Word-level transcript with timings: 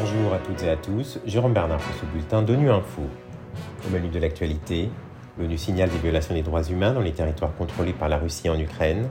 Bonjour 0.00 0.34
à 0.34 0.38
toutes 0.38 0.62
et 0.62 0.70
à 0.70 0.76
tous, 0.76 1.18
Jérôme 1.26 1.52
Bernard 1.52 1.78
pour 1.78 1.94
ce 1.94 2.06
bulletin 2.06 2.42
d'ONU 2.42 2.70
Info. 2.70 3.02
Au 3.86 3.90
menu 3.90 4.08
de 4.08 4.18
l'actualité, 4.18 4.90
l'ONU 5.38 5.56
signale 5.58 5.88
des 5.88 5.98
violations 5.98 6.34
des 6.34 6.42
droits 6.42 6.62
humains 6.62 6.92
dans 6.92 7.00
les 7.00 7.12
territoires 7.12 7.54
contrôlés 7.56 7.92
par 7.92 8.08
la 8.08 8.18
Russie 8.18 8.48
en 8.48 8.58
Ukraine. 8.58 9.08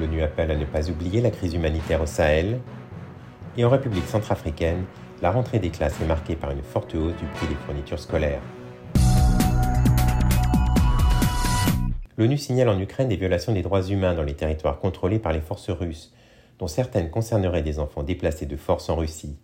L'ONU 0.00 0.22
appelle 0.22 0.50
à 0.50 0.56
ne 0.56 0.64
pas 0.64 0.88
oublier 0.90 1.20
la 1.20 1.30
crise 1.30 1.54
humanitaire 1.54 2.02
au 2.02 2.06
Sahel. 2.06 2.60
Et 3.56 3.64
en 3.64 3.70
République 3.70 4.06
centrafricaine, 4.06 4.84
la 5.20 5.30
rentrée 5.30 5.58
des 5.58 5.70
classes 5.70 6.00
est 6.00 6.06
marquée 6.06 6.36
par 6.36 6.50
une 6.50 6.62
forte 6.62 6.94
hausse 6.94 7.16
du 7.16 7.24
prix 7.26 7.46
des 7.48 7.56
fournitures 7.66 7.98
scolaires. 7.98 8.42
L'ONU 12.18 12.36
signale 12.36 12.68
en 12.68 12.80
Ukraine 12.80 13.08
des 13.08 13.16
violations 13.16 13.52
des 13.52 13.62
droits 13.62 13.86
humains 13.86 14.14
dans 14.14 14.24
les 14.24 14.34
territoires 14.34 14.80
contrôlés 14.80 15.20
par 15.20 15.32
les 15.32 15.40
forces 15.40 15.70
russes, 15.70 16.12
dont 16.58 16.66
certaines 16.66 17.10
concerneraient 17.10 17.62
des 17.62 17.78
enfants 17.78 18.02
déplacés 18.02 18.46
de 18.46 18.56
force 18.56 18.88
en 18.88 18.96
Russie. 18.96 19.36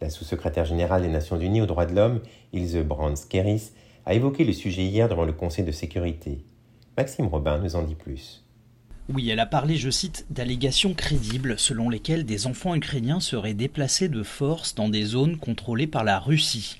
La 0.00 0.08
sous-secrétaire 0.08 0.64
générale 0.64 1.02
des 1.02 1.08
Nations 1.08 1.38
Unies 1.38 1.60
aux 1.60 1.66
droits 1.66 1.84
de 1.84 1.94
l'homme, 1.94 2.20
Ilse 2.54 2.76
Brands-Keris, 2.76 3.72
a 4.06 4.14
évoqué 4.14 4.44
le 4.44 4.54
sujet 4.54 4.84
hier 4.84 5.10
devant 5.10 5.26
le 5.26 5.34
Conseil 5.34 5.66
de 5.66 5.70
sécurité. 5.70 6.46
Maxime 6.96 7.26
Robin 7.26 7.58
nous 7.58 7.76
en 7.76 7.82
dit 7.82 7.94
plus. 7.94 8.42
Oui, 9.12 9.28
elle 9.28 9.40
a 9.40 9.46
parlé, 9.46 9.76
je 9.76 9.90
cite, 9.90 10.24
d'allégations 10.30 10.94
crédibles 10.94 11.58
selon 11.58 11.90
lesquelles 11.90 12.24
des 12.24 12.46
enfants 12.46 12.74
ukrainiens 12.74 13.20
seraient 13.20 13.52
déplacés 13.52 14.08
de 14.08 14.22
force 14.22 14.74
dans 14.74 14.88
des 14.88 15.04
zones 15.04 15.36
contrôlées 15.36 15.86
par 15.86 16.04
la 16.04 16.18
Russie. 16.18 16.78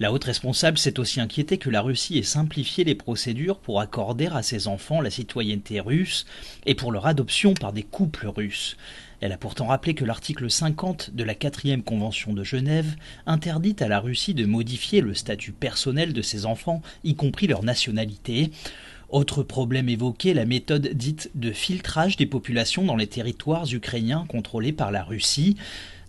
La 0.00 0.12
haute 0.12 0.24
responsable 0.24 0.78
s'est 0.78 1.00
aussi 1.00 1.20
inquiétée 1.20 1.58
que 1.58 1.70
la 1.70 1.82
Russie 1.82 2.18
ait 2.18 2.22
simplifié 2.22 2.84
les 2.84 2.94
procédures 2.94 3.58
pour 3.58 3.80
accorder 3.80 4.26
à 4.26 4.42
ses 4.42 4.68
enfants 4.68 5.00
la 5.00 5.10
citoyenneté 5.10 5.80
russe 5.80 6.24
et 6.66 6.76
pour 6.76 6.92
leur 6.92 7.06
adoption 7.06 7.52
par 7.54 7.72
des 7.72 7.82
couples 7.82 8.28
russes. 8.28 8.76
Elle 9.20 9.32
a 9.32 9.38
pourtant 9.38 9.66
rappelé 9.66 9.94
que 9.94 10.04
l'article 10.04 10.48
50 10.48 11.10
de 11.14 11.24
la 11.24 11.34
quatrième 11.34 11.82
convention 11.82 12.32
de 12.32 12.44
Genève 12.44 12.94
interdit 13.26 13.74
à 13.80 13.88
la 13.88 13.98
Russie 13.98 14.34
de 14.34 14.46
modifier 14.46 15.00
le 15.00 15.14
statut 15.14 15.50
personnel 15.50 16.12
de 16.12 16.22
ses 16.22 16.46
enfants, 16.46 16.80
y 17.02 17.16
compris 17.16 17.48
leur 17.48 17.64
nationalité. 17.64 18.52
Autre 19.08 19.42
problème 19.42 19.88
évoqué, 19.88 20.32
la 20.32 20.44
méthode 20.44 20.90
dite 20.92 21.32
de 21.34 21.50
filtrage 21.50 22.16
des 22.16 22.26
populations 22.26 22.84
dans 22.84 22.94
les 22.94 23.08
territoires 23.08 23.66
ukrainiens 23.72 24.26
contrôlés 24.28 24.72
par 24.72 24.92
la 24.92 25.02
Russie. 25.02 25.56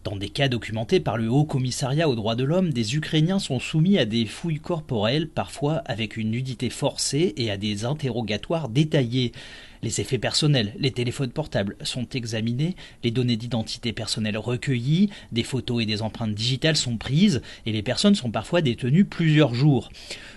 Dans 0.06 0.16
des 0.16 0.30
cas 0.30 0.48
documentés 0.48 1.02
par 1.02 1.18
le 1.18 1.30
Haut 1.30 1.44
Commissariat 1.44 2.08
aux 2.08 2.16
droits 2.16 2.36
de 2.36 2.46
l'homme, 2.46 2.72
des 2.72 2.96
Ukrainiens 2.96 3.38
sont 3.38 3.60
soumis 3.60 3.98
à 3.98 4.06
des 4.06 4.26
fouilles 4.26 4.62
corporelles, 4.62 5.28
parfois 5.28 5.82
avec 5.86 6.16
une 6.16 6.32
nudité 6.32 6.70
forcée 6.70 7.34
et 7.36 7.52
à 7.52 7.58
des 7.58 7.84
interrogatoires 7.84 8.70
détaillés. 8.70 9.34
Les 9.82 10.02
effets 10.02 10.18
personnels, 10.18 10.74
les 10.78 10.92
téléphones 10.92 11.32
portables 11.32 11.78
sont 11.84 12.06
examinés, 12.10 12.76
les 13.02 13.12
données 13.12 13.38
d'identité 13.38 13.94
personnelle 13.94 14.38
recueillies, 14.38 15.10
des 15.32 15.44
photos 15.44 15.82
et 15.82 15.86
des 15.86 16.02
empreintes 16.02 16.36
digitales 16.36 16.76
sont 16.76 16.98
prises 16.98 17.42
et 17.66 17.72
les 17.72 17.82
personnes 17.82 18.16
sont 18.16 18.30
parfois 18.30 18.62
détenues 18.62 19.06
plusieurs 19.06 19.54
jours. 19.54 19.90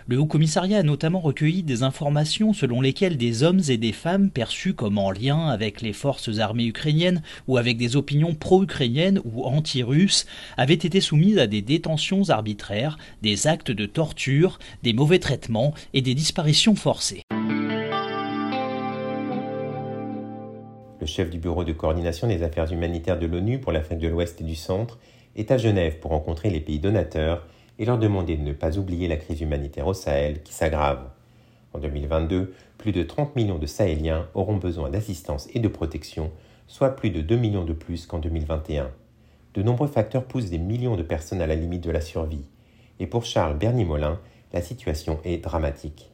Le 0.07 0.19
Haut 0.19 0.27
Commissariat 0.27 0.79
a 0.79 0.83
notamment 0.85 1.19
recueilli 1.19 1.65
des 1.65 1.83
informations 1.83 2.53
selon 2.53 2.81
lesquelles 2.81 3.17
des 3.17 3.43
hommes 3.43 3.63
et 3.69 3.79
des 3.79 3.93
femmes 3.93 4.31
perçus 4.31 4.75
comme 4.75 4.99
en 4.99 5.11
lien 5.11 5.49
avec 5.49 5.81
les 5.81 5.93
forces 5.93 6.39
armées 6.39 6.67
ukrainiennes 6.67 7.23
ou 7.49 7.57
avec 7.57 7.79
des 7.79 7.97
opinions 7.97 8.35
pro-ukrainiennes 8.35 9.21
ou 9.25 9.45
anti-russes 9.45 10.27
avaient 10.57 10.75
été 10.75 11.01
soumis 11.01 11.41
à 11.41 11.49
des 11.49 11.63
détentions 11.63 12.31
arbitraires, 12.31 12.97
des 13.23 13.49
actes 13.49 13.73
de 13.73 13.87
torture, 13.87 14.61
des 14.85 14.93
mauvais 14.93 15.19
traitements 15.19 15.75
et 15.95 16.03
des 16.03 16.15
disparitions 16.15 16.77
forcées. 16.77 17.23
Le 21.03 21.09
chef 21.09 21.31
du 21.31 21.39
Bureau 21.41 21.65
de 21.65 21.73
coordination 21.73 22.29
des 22.29 22.45
affaires 22.45 22.73
humanitaires 22.73 23.19
de 23.19 23.27
l'ONU 23.27 23.59
pour 23.59 23.73
l'Afrique 23.73 23.99
de 23.99 24.07
l'Ouest 24.07 24.41
et 24.41 24.45
du 24.45 24.55
Centre 24.55 25.01
est 25.35 25.51
à 25.51 25.59
Genève 25.59 25.99
pour 25.99 26.13
rencontrer 26.13 26.49
les 26.49 26.61
pays 26.61 26.79
donateurs 26.79 27.45
et 27.81 27.85
leur 27.85 27.99
demander 27.99 28.37
de 28.37 28.43
ne 28.45 28.53
pas 28.53 28.79
oublier 28.79 29.09
la 29.09 29.17
crise 29.17 29.41
humanitaire 29.41 29.89
au 29.89 29.95
Sahel 29.95 30.45
qui 30.45 30.55
s'aggrave. 30.55 31.11
En 31.73 31.81
2022, 31.81 32.55
plus 32.79 32.93
de 32.93 33.03
30 33.03 33.35
millions 33.35 33.59
de 33.59 33.67
Sahéliens 33.67 34.29
auront 34.35 34.59
besoin 34.59 34.91
d'assistance 34.91 35.49
et 35.53 35.59
de 35.59 35.67
protection, 35.67 36.31
soit 36.69 36.95
plus 36.95 37.11
de 37.11 37.21
2 37.21 37.35
millions 37.35 37.65
de 37.65 37.73
plus 37.73 38.07
qu'en 38.07 38.21
2021. 38.21 38.89
De 39.55 39.63
nombreux 39.65 39.89
facteurs 39.89 40.23
poussent 40.23 40.51
des 40.51 40.59
millions 40.59 40.95
de 40.95 41.03
personnes 41.03 41.43
à 41.43 41.49
la 41.49 41.57
limite 41.57 41.83
de 41.83 41.91
la 41.91 42.01
survie. 42.01 42.45
Et 43.01 43.09
pour 43.09 43.25
Charles 43.25 43.59
Bernier-Molin, 43.59 44.21
la 44.53 44.63
situation 44.63 45.19
est 45.25 45.39
dramatique. 45.39 46.12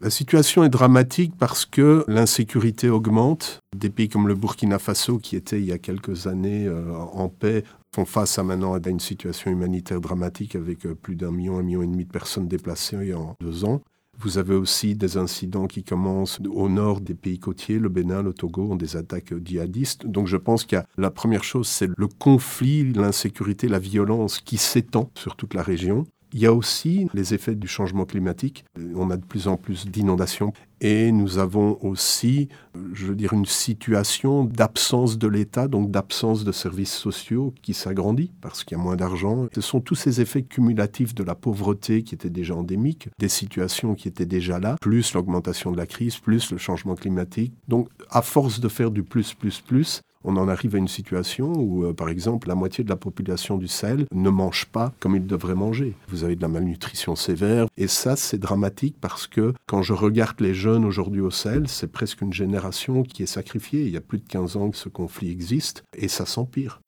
La 0.00 0.10
situation 0.10 0.62
est 0.62 0.68
dramatique 0.68 1.32
parce 1.38 1.64
que 1.64 2.04
l'insécurité 2.06 2.90
augmente. 2.90 3.60
Des 3.74 3.88
pays 3.88 4.10
comme 4.10 4.28
le 4.28 4.34
Burkina 4.34 4.78
Faso, 4.78 5.18
qui 5.18 5.36
était 5.36 5.58
il 5.58 5.64
y 5.64 5.72
a 5.72 5.78
quelques 5.78 6.26
années 6.26 6.66
euh, 6.66 6.94
en 6.94 7.30
paix, 7.30 7.64
font 7.94 8.04
face 8.04 8.38
à 8.38 8.42
maintenant 8.42 8.74
à 8.74 8.88
une 8.88 9.00
situation 9.00 9.50
humanitaire 9.50 10.02
dramatique 10.02 10.54
avec 10.54 10.84
euh, 10.84 10.94
plus 10.94 11.16
d'un 11.16 11.30
million, 11.30 11.58
un 11.58 11.62
million 11.62 11.82
et 11.82 11.86
demi 11.86 12.04
de 12.04 12.10
personnes 12.10 12.46
déplacées 12.46 13.14
en 13.14 13.36
deux 13.40 13.64
ans. 13.64 13.80
Vous 14.18 14.38
avez 14.38 14.54
aussi 14.54 14.94
des 14.94 15.16
incidents 15.16 15.66
qui 15.66 15.82
commencent 15.82 16.40
au 16.50 16.68
nord 16.68 17.00
des 17.00 17.14
pays 17.14 17.38
côtiers, 17.38 17.78
le 17.78 17.90
Bénin, 17.90 18.22
le 18.22 18.32
Togo 18.32 18.70
ont 18.70 18.76
des 18.76 18.96
attaques 18.96 19.34
djihadistes. 19.44 20.06
Donc 20.06 20.26
je 20.26 20.38
pense 20.38 20.64
qu'il 20.64 20.76
y 20.76 20.80
a 20.80 20.86
la 20.96 21.10
première 21.10 21.44
chose, 21.44 21.68
c'est 21.68 21.90
le 21.96 22.06
conflit, 22.06 22.92
l'insécurité, 22.92 23.68
la 23.68 23.78
violence 23.78 24.40
qui 24.40 24.56
s'étend 24.56 25.10
sur 25.14 25.36
toute 25.36 25.54
la 25.54 25.62
région. 25.62 26.04
Il 26.36 26.42
y 26.42 26.46
a 26.46 26.52
aussi 26.52 27.08
les 27.14 27.32
effets 27.32 27.54
du 27.54 27.66
changement 27.66 28.04
climatique. 28.04 28.66
On 28.94 29.08
a 29.08 29.16
de 29.16 29.24
plus 29.24 29.48
en 29.48 29.56
plus 29.56 29.86
d'inondations 29.86 30.52
et 30.82 31.10
nous 31.10 31.38
avons 31.38 31.78
aussi, 31.80 32.50
je 32.92 33.06
veux 33.06 33.14
dire, 33.14 33.32
une 33.32 33.46
situation 33.46 34.44
d'absence 34.44 35.16
de 35.16 35.28
l'État, 35.28 35.66
donc 35.66 35.90
d'absence 35.90 36.44
de 36.44 36.52
services 36.52 36.92
sociaux 36.92 37.54
qui 37.62 37.72
s'agrandit 37.72 38.32
parce 38.42 38.64
qu'il 38.64 38.76
y 38.76 38.78
a 38.78 38.84
moins 38.84 38.96
d'argent. 38.96 39.46
Ce 39.54 39.62
sont 39.62 39.80
tous 39.80 39.94
ces 39.94 40.20
effets 40.20 40.42
cumulatifs 40.42 41.14
de 41.14 41.24
la 41.24 41.34
pauvreté 41.34 42.02
qui 42.02 42.14
était 42.14 42.28
déjà 42.28 42.54
endémique, 42.54 43.08
des 43.18 43.30
situations 43.30 43.94
qui 43.94 44.06
étaient 44.06 44.26
déjà 44.26 44.58
là, 44.58 44.76
plus 44.78 45.14
l'augmentation 45.14 45.72
de 45.72 45.78
la 45.78 45.86
crise, 45.86 46.18
plus 46.18 46.50
le 46.52 46.58
changement 46.58 46.96
climatique. 46.96 47.54
Donc, 47.66 47.88
à 48.10 48.20
force 48.20 48.60
de 48.60 48.68
faire 48.68 48.90
du 48.90 49.04
plus, 49.04 49.32
plus, 49.32 49.62
plus, 49.62 50.02
on 50.26 50.36
en 50.36 50.48
arrive 50.48 50.74
à 50.74 50.78
une 50.78 50.88
situation 50.88 51.52
où, 51.52 51.84
euh, 51.84 51.92
par 51.94 52.08
exemple, 52.08 52.48
la 52.48 52.56
moitié 52.56 52.82
de 52.82 52.88
la 52.88 52.96
population 52.96 53.56
du 53.56 53.68
Sahel 53.68 54.06
ne 54.12 54.28
mange 54.28 54.66
pas 54.66 54.92
comme 54.98 55.14
il 55.14 55.24
devrait 55.24 55.54
manger. 55.54 55.94
Vous 56.08 56.24
avez 56.24 56.34
de 56.34 56.42
la 56.42 56.48
malnutrition 56.48 57.14
sévère. 57.14 57.66
Et 57.76 57.86
ça, 57.86 58.16
c'est 58.16 58.38
dramatique 58.38 58.96
parce 59.00 59.28
que 59.28 59.54
quand 59.66 59.82
je 59.82 59.92
regarde 59.92 60.40
les 60.40 60.52
jeunes 60.52 60.84
aujourd'hui 60.84 61.20
au 61.20 61.30
Sahel, 61.30 61.68
c'est 61.68 61.90
presque 61.90 62.22
une 62.22 62.32
génération 62.32 63.04
qui 63.04 63.22
est 63.22 63.26
sacrifiée. 63.26 63.82
Il 63.82 63.90
y 63.90 63.96
a 63.96 64.00
plus 64.00 64.18
de 64.18 64.26
15 64.26 64.56
ans 64.56 64.70
que 64.70 64.76
ce 64.76 64.88
conflit 64.88 65.30
existe 65.30 65.84
et 65.96 66.08
ça 66.08 66.26
s'empire. 66.26 66.80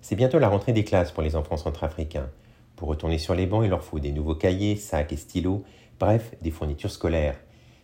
C'est 0.00 0.16
bientôt 0.16 0.38
la 0.38 0.48
rentrée 0.48 0.72
des 0.72 0.84
classes 0.84 1.10
pour 1.10 1.24
les 1.24 1.34
enfants 1.34 1.56
centrafricains. 1.56 2.28
Pour 2.76 2.88
retourner 2.88 3.18
sur 3.18 3.34
les 3.34 3.46
bancs, 3.46 3.64
il 3.64 3.70
leur 3.70 3.82
faut 3.82 3.98
des 3.98 4.12
nouveaux 4.12 4.36
cahiers, 4.36 4.76
sacs 4.76 5.12
et 5.12 5.16
stylos, 5.16 5.64
bref, 5.98 6.32
des 6.42 6.52
fournitures 6.52 6.90
scolaires. 6.90 7.38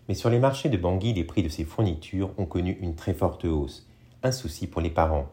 Mais 0.08 0.14
sur 0.14 0.30
les 0.30 0.38
marchés 0.38 0.70
de 0.70 0.78
Bangui, 0.78 1.12
les 1.12 1.24
prix 1.24 1.42
de 1.42 1.50
ces 1.50 1.64
fournitures 1.64 2.30
ont 2.38 2.46
connu 2.46 2.78
une 2.80 2.94
très 2.94 3.12
forte 3.12 3.44
hausse. 3.44 3.86
Un 4.22 4.32
souci 4.32 4.66
pour 4.66 4.80
les 4.80 4.88
parents. 4.88 5.26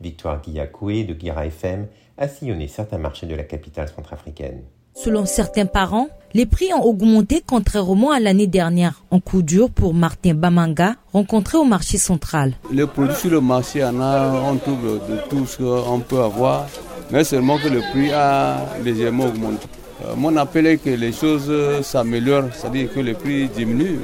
Victoire 0.00 0.40
Guillacoué 0.40 1.02
de 1.02 1.14
Guira 1.14 1.46
FM 1.46 1.88
a 2.16 2.28
sillonné 2.28 2.68
certains 2.68 2.98
marchés 2.98 3.26
de 3.26 3.34
la 3.34 3.42
capitale 3.42 3.88
centrafricaine. 3.88 4.62
Selon 4.94 5.26
certains 5.26 5.66
parents, 5.66 6.08
les 6.32 6.46
prix 6.46 6.72
ont 6.72 6.82
augmenté 6.82 7.42
contrairement 7.44 8.12
à 8.12 8.20
l'année 8.20 8.46
dernière. 8.46 9.02
En 9.10 9.18
coup 9.18 9.42
dur 9.42 9.68
pour 9.68 9.94
Martin 9.94 10.34
Bamanga, 10.34 10.94
rencontré 11.12 11.58
au 11.58 11.64
marché 11.64 11.98
central. 11.98 12.54
Les 12.72 12.86
produits 12.86 13.16
sur 13.16 13.30
le 13.30 13.40
marché, 13.40 13.84
on, 13.84 14.00
on 14.00 14.56
trouve 14.56 15.00
de 15.08 15.16
tout 15.28 15.44
ce 15.44 15.58
qu'on 15.58 16.00
peut 16.00 16.22
avoir, 16.22 16.68
mais 17.10 17.24
seulement 17.24 17.58
que 17.58 17.68
le 17.68 17.80
prix 17.92 18.12
a 18.12 18.64
légèrement 18.84 19.26
augmenté. 19.26 19.66
Euh, 20.10 20.14
mon 20.16 20.36
appel 20.36 20.66
est 20.66 20.78
que 20.78 20.90
les 20.90 21.12
choses 21.12 21.50
s'améliorent, 21.82 22.48
c'est-à-dire 22.52 22.92
que 22.92 23.00
les 23.00 23.14
prix 23.14 23.48
diminuent 23.48 24.00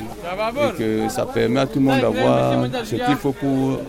et 0.75 0.77
que 0.79 1.09
ça 1.09 1.27
permet 1.27 1.61
à 1.61 1.67
tout 1.67 1.79
le 1.79 1.85
monde 1.87 2.01
d'avoir 2.01 2.67
ce 2.85 2.97
qu'il 2.97 3.17
faut 3.17 3.33
pour 3.33 3.81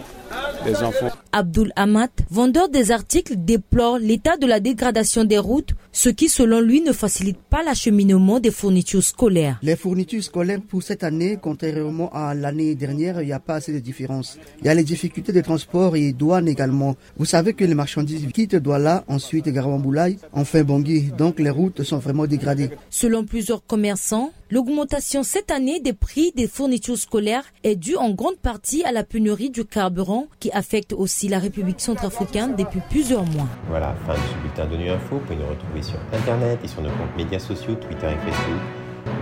les 0.66 0.76
enfants. 0.84 1.10
Abdul 1.32 1.72
Amat, 1.76 2.10
vendeur 2.30 2.70
des 2.70 2.92
articles, 2.92 3.34
déplore 3.38 3.98
l'état 4.00 4.38
de 4.38 4.48
la 4.48 4.60
dégradation 4.60 5.24
des 5.24 5.38
routes, 5.38 5.72
ce 5.98 6.10
qui 6.10 6.30
selon 6.30 6.62
lui 6.62 6.82
ne 6.82 6.92
facilite 6.92 7.40
pas 7.50 7.64
l'acheminement 7.64 8.40
des 8.40 8.52
fournitures 8.52 9.04
scolaires. 9.04 9.58
Les 9.64 9.76
fournitures 9.76 10.24
scolaires 10.24 10.62
pour 10.62 10.84
cette 10.84 11.04
année, 11.04 11.40
contrairement 11.42 12.14
à 12.14 12.36
l'année 12.36 12.76
dernière, 12.76 13.20
il 13.24 13.26
n'y 13.26 13.34
a 13.34 13.40
pas 13.40 13.56
assez 13.56 13.74
de 13.74 13.80
différence. 13.80 14.38
Il 14.60 14.68
y 14.68 14.70
a 14.70 14.76
les 14.76 14.84
difficultés 14.84 15.32
de 15.32 15.42
transport 15.42 15.96
et 15.96 16.14
douane 16.14 16.48
également. 16.48 16.96
Vous 17.18 17.26
savez 17.26 17.54
que 17.54 17.66
les 17.66 17.74
marchandises 17.74 18.28
quittent 18.32 18.58
Douala, 18.58 19.06
ensuite 19.08 19.48
Garamboulaye, 19.48 20.20
enfin 20.34 20.64
Bangui, 20.64 21.10
donc 21.18 21.40
les 21.40 21.50
routes 21.50 21.82
sont 21.82 21.98
vraiment 21.98 22.28
dégradées. 22.28 22.70
Selon 22.92 23.26
plusieurs 23.26 23.66
commerçants, 23.66 24.32
L'augmentation 24.50 25.24
cette 25.24 25.52
année 25.52 25.82
des 25.82 25.92
prix 25.92 26.32
des 26.34 26.48
fournitures 26.48 26.98
scolaires 26.98 27.44
est 27.66 27.76
due 27.76 27.98
en 27.98 28.12
grande 28.12 28.38
partie 28.38 28.82
à 28.86 28.94
la 28.94 29.04
pénurie 29.04 29.50
du 29.50 29.66
carburant 29.66 30.28
qui 30.40 30.50
affecte 30.52 30.94
aussi 30.94 31.28
la 31.28 31.38
République 31.38 31.82
centrafricaine 31.82 32.56
depuis 32.56 32.80
plusieurs 32.90 33.26
mois. 33.26 33.50
Voilà, 33.68 33.94
fin 34.06 34.14
de 34.14 34.20
ce 34.20 34.42
bulletin 34.42 34.66
de 34.68 34.90
Info. 34.90 35.16
Vous 35.16 35.20
pouvez 35.20 35.36
nous 35.36 35.50
retrouver 35.50 35.82
sur 35.88 36.00
Internet 36.14 36.60
et 36.64 36.68
sur 36.68 36.82
nos 36.82 36.90
comptes 36.90 37.16
médias 37.16 37.40
sociaux, 37.40 37.76
Twitter 37.76 38.08
et 38.08 38.32
Facebook. 38.32 38.62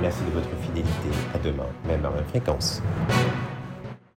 Merci 0.01 0.23
de 0.23 0.31
votre 0.31 0.50
fidélité. 0.63 1.09
À 1.33 1.38
demain, 1.38 1.67
même 1.88 2.03
à 2.06 2.09
même 2.09 2.25
fréquence. 2.25 2.81